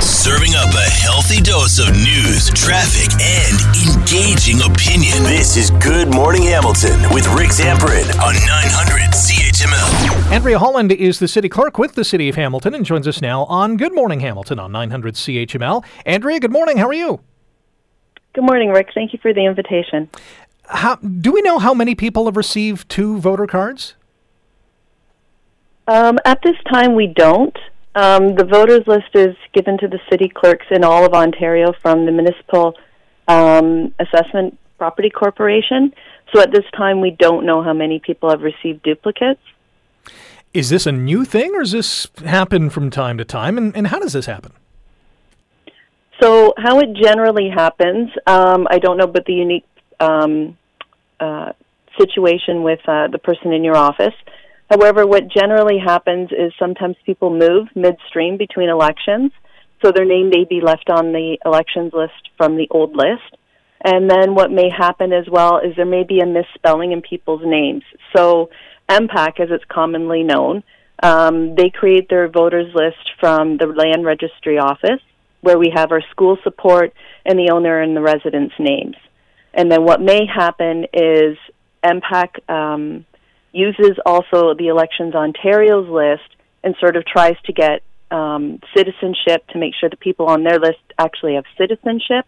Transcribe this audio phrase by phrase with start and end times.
[0.00, 3.58] Serving up a healthy dose of news, traffic, and
[3.98, 5.24] engaging opinion.
[5.24, 10.32] This is Good Morning Hamilton with Rick Zamperin on 900 CHML.
[10.32, 13.44] Andrea Holland is the city clerk with the city of Hamilton and joins us now
[13.46, 15.84] on Good Morning Hamilton on 900 CHML.
[16.06, 16.76] Andrea, good morning.
[16.76, 17.18] How are you?
[18.34, 18.90] Good morning, Rick.
[18.94, 20.08] Thank you for the invitation.
[20.66, 23.96] How, do we know how many people have received two voter cards?
[25.88, 27.58] Um, at this time, we don't.
[27.94, 32.06] Um, the voters list is given to the city clerks in all of Ontario from
[32.06, 32.74] the Municipal
[33.26, 35.92] um, Assessment Property Corporation.
[36.32, 39.40] So at this time, we don't know how many people have received duplicates.
[40.54, 43.58] Is this a new thing, or does this happen from time to time?
[43.58, 44.52] And, and how does this happen?
[46.20, 49.66] So, how it generally happens, um, I don't know, but the unique
[50.00, 50.56] um,
[51.20, 51.52] uh,
[51.98, 54.14] situation with uh, the person in your office.
[54.70, 59.32] However, what generally happens is sometimes people move midstream between elections,
[59.82, 63.36] so their name may be left on the elections list from the old list.
[63.84, 67.42] And then what may happen as well is there may be a misspelling in people's
[67.44, 67.84] names.
[68.14, 68.50] So
[68.88, 70.64] MPAC, as it's commonly known,
[71.02, 75.00] um, they create their voters list from the land registry office,
[75.42, 76.92] where we have our school support
[77.24, 78.96] and the owner and the resident's names.
[79.54, 81.38] And then what may happen is
[81.84, 83.06] MPAC um,
[83.52, 86.28] uses also the Elections Ontario's list
[86.62, 90.58] and sort of tries to get um, citizenship to make sure the people on their
[90.58, 92.26] list actually have citizenship.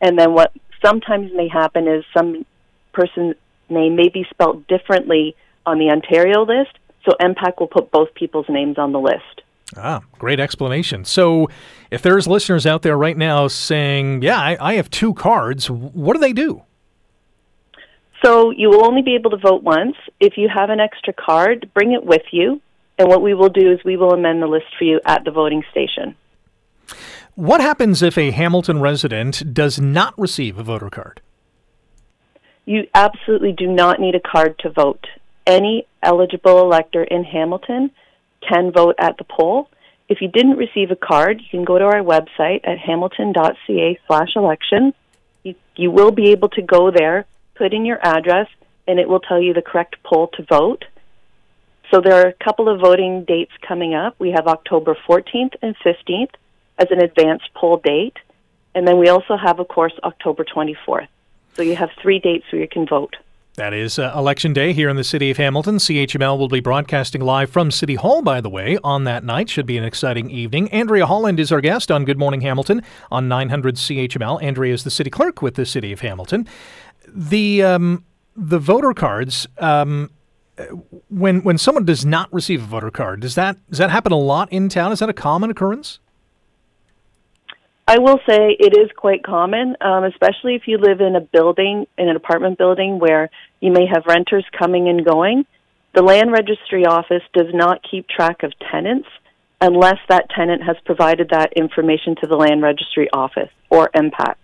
[0.00, 0.52] And then what
[0.84, 2.46] sometimes may happen is some
[2.92, 3.36] person's
[3.68, 8.46] name may be spelled differently on the Ontario list, so MPAC will put both people's
[8.48, 9.42] names on the list.
[9.76, 11.04] Ah, great explanation.
[11.04, 11.48] So,
[11.92, 16.14] if there's listeners out there right now saying, Yeah, I, I have two cards, what
[16.14, 16.62] do they do?
[18.22, 19.96] So, you will only be able to vote once.
[20.18, 22.60] If you have an extra card, bring it with you.
[22.98, 25.30] And what we will do is we will amend the list for you at the
[25.30, 26.16] voting station.
[27.34, 31.22] What happens if a Hamilton resident does not receive a voter card?
[32.66, 35.06] You absolutely do not need a card to vote.
[35.46, 37.90] Any eligible elector in Hamilton
[38.46, 39.70] can vote at the poll.
[40.08, 44.36] If you didn't receive a card, you can go to our website at hamilton.ca slash
[44.36, 44.92] elections.
[45.42, 47.24] You, you will be able to go there,
[47.60, 48.48] put in your address,
[48.88, 50.86] and it will tell you the correct poll to vote.
[51.90, 54.14] So there are a couple of voting dates coming up.
[54.18, 56.34] We have October 14th and 15th
[56.78, 58.16] as an advanced poll date.
[58.74, 61.08] And then we also have, of course, October 24th.
[61.54, 63.16] So you have three dates where you can vote.
[63.60, 65.76] That is uh, Election Day here in the city of Hamilton.
[65.76, 69.50] CHML will be broadcasting live from City Hall, by the way, on that night.
[69.50, 70.70] Should be an exciting evening.
[70.70, 74.42] Andrea Holland is our guest on Good Morning Hamilton on 900 CHML.
[74.42, 76.48] Andrea is the city clerk with the city of Hamilton.
[77.06, 79.46] The um, the voter cards.
[79.58, 80.10] Um,
[81.10, 84.18] when when someone does not receive a voter card, does that does that happen a
[84.18, 84.90] lot in town?
[84.90, 85.98] Is that a common occurrence?
[87.90, 91.88] I will say it is quite common, um, especially if you live in a building,
[91.98, 95.44] in an apartment building where you may have renters coming and going.
[95.94, 99.08] The land registry office does not keep track of tenants
[99.60, 104.34] unless that tenant has provided that information to the land registry office or MPAC.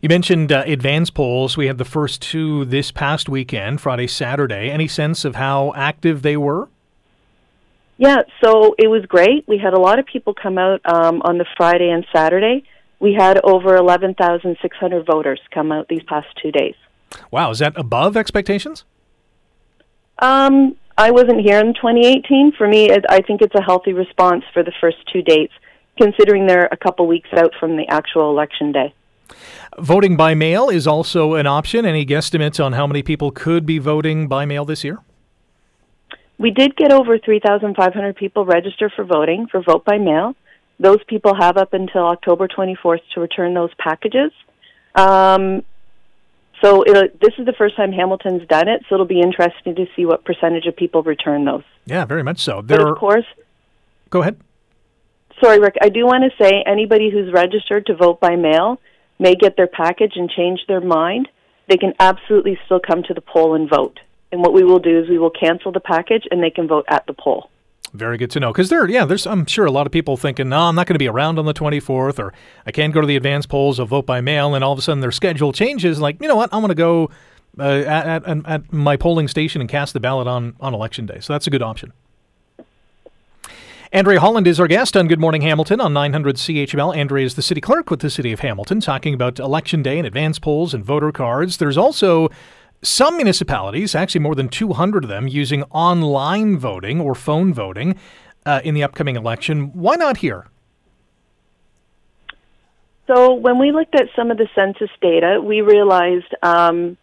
[0.00, 1.56] You mentioned uh, advance polls.
[1.56, 4.70] We had the first two this past weekend, Friday, Saturday.
[4.70, 6.68] Any sense of how active they were?
[7.96, 9.46] Yeah, so it was great.
[9.48, 12.64] We had a lot of people come out um, on the Friday and Saturday.
[13.00, 16.74] We had over 11,600 voters come out these past two days.
[17.30, 18.84] Wow, is that above expectations?
[20.18, 22.52] Um, I wasn't here in 2018.
[22.56, 25.52] For me, it, I think it's a healthy response for the first two dates,
[25.98, 28.94] considering they're a couple weeks out from the actual election day.
[29.78, 31.86] Voting by mail is also an option.
[31.86, 34.98] Any guesstimates on how many people could be voting by mail this year?
[36.38, 40.34] We did get over 3,500 people register for voting for vote by mail.
[40.78, 44.32] Those people have up until October 24th to return those packages.
[44.94, 45.62] Um,
[46.62, 50.06] so this is the first time Hamilton's done it, so it'll be interesting to see
[50.06, 51.64] what percentage of people return those.
[51.84, 52.62] Yeah, very much so.
[52.62, 53.26] There but of course,
[54.10, 54.40] go ahead.
[55.42, 55.76] Sorry, Rick.
[55.82, 58.80] I do want to say anybody who's registered to vote by mail
[59.18, 61.28] may get their package and change their mind.
[61.68, 63.98] They can absolutely still come to the poll and vote.
[64.30, 66.84] And what we will do is we will cancel the package and they can vote
[66.88, 67.50] at the poll.
[67.92, 68.52] Very good to know.
[68.52, 70.94] Because there, yeah, there's I'm sure a lot of people thinking, no, I'm not going
[70.94, 72.32] to be around on the 24th, or
[72.66, 74.82] I can't go to the advance polls or vote by mail, and all of a
[74.82, 76.00] sudden their schedule changes.
[76.00, 77.10] Like, you know what, I'm going to go
[77.58, 81.20] uh, at, at, at my polling station and cast the ballot on on election day.
[81.20, 81.92] So that's a good option.
[83.94, 86.96] Andrea Holland is our guest on Good Morning Hamilton on 900 CHML.
[86.96, 90.06] Andrea is the city clerk with the city of Hamilton, talking about election day and
[90.06, 91.58] advance polls and voter cards.
[91.58, 92.30] There's also
[92.82, 97.96] some municipalities, actually more than 200 of them, using online voting or phone voting
[98.44, 99.72] uh, in the upcoming election.
[99.72, 100.46] Why not here?
[103.06, 106.96] So when we looked at some of the census data, we realized um,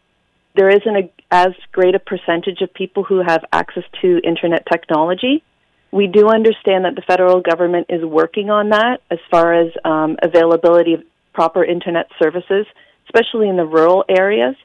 [0.55, 5.43] there isn't a, as great a percentage of people who have access to internet technology.
[5.91, 10.17] We do understand that the federal government is working on that as far as um,
[10.21, 11.01] availability of
[11.33, 12.65] proper internet services,
[13.05, 14.55] especially in the rural areas.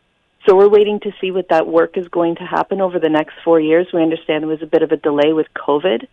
[0.47, 3.35] So we're waiting to see what that work is going to happen over the next
[3.45, 3.87] four years.
[3.93, 6.07] We understand there was a bit of a delay with COVID.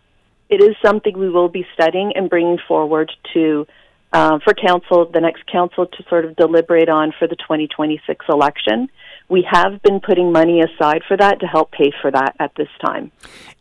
[0.48, 3.66] It is something we will be studying and bringing forward to
[4.12, 8.88] uh, for council, the next council to sort of deliberate on for the 2026 election.
[9.28, 12.68] We have been putting money aside for that to help pay for that at this
[12.84, 13.10] time.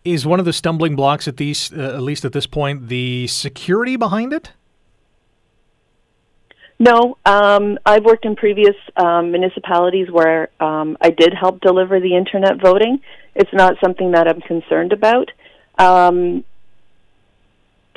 [0.04, 3.28] Is one of the stumbling blocks at these, uh, at least at this point, the
[3.28, 4.52] security behind it?
[6.82, 12.16] No, um, I've worked in previous um, municipalities where um, I did help deliver the
[12.16, 13.02] internet voting.
[13.36, 15.30] It's not something that I'm concerned about.
[15.78, 16.44] Um,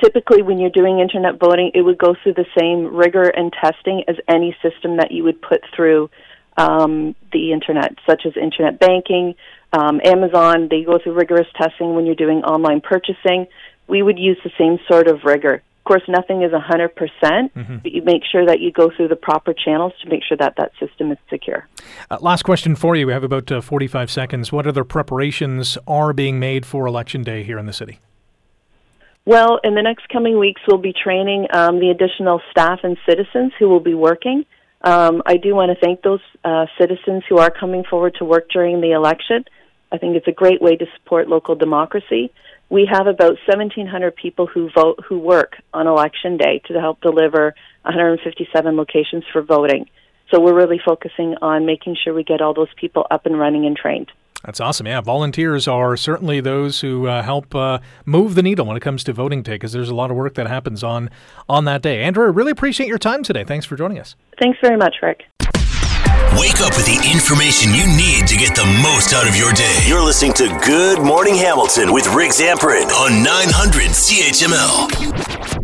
[0.04, 4.04] typically when you're doing internet voting, it would go through the same rigor and testing
[4.06, 6.10] as any system that you would put through
[6.58, 9.34] um, the internet, such as internet banking,
[9.72, 10.68] um, Amazon.
[10.70, 13.46] They go through rigorous testing when you're doing online purchasing.
[13.88, 15.62] We would use the same sort of rigor.
[15.84, 17.76] Of course, nothing is 100%, percent mm-hmm.
[17.82, 20.54] but you make sure that you go through the proper channels to make sure that
[20.56, 21.68] that system is secure.
[22.10, 23.06] Uh, last question for you.
[23.06, 24.50] We have about uh, 45 seconds.
[24.50, 28.00] What other preparations are being made for Election Day here in the city?
[29.26, 33.52] Well, in the next coming weeks, we'll be training um, the additional staff and citizens
[33.58, 34.46] who will be working.
[34.80, 38.48] Um, I do want to thank those uh, citizens who are coming forward to work
[38.48, 39.44] during the election.
[39.92, 42.32] I think it's a great way to support local democracy.
[42.70, 47.54] We have about 1,700 people who vote who work on election day to help deliver
[47.82, 49.88] 157 locations for voting.
[50.30, 53.66] So we're really focusing on making sure we get all those people up and running
[53.66, 54.10] and trained.
[54.44, 54.86] That's awesome.
[54.86, 59.02] Yeah, volunteers are certainly those who uh, help uh, move the needle when it comes
[59.04, 61.08] to voting day because there's a lot of work that happens on
[61.48, 62.02] on that day.
[62.02, 63.44] Andrew, I really appreciate your time today.
[63.44, 64.16] Thanks for joining us.
[64.40, 65.22] Thanks very much, Rick.
[66.38, 69.84] Wake up with the information you need to get the most out of your day.
[69.86, 75.63] You're listening to Good Morning Hamilton with Rick Zamperin on 900 CHML.